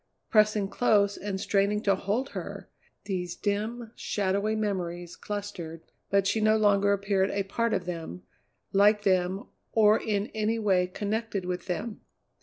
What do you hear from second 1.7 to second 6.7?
to hold her, these dim, shadowy memories clustered, but she no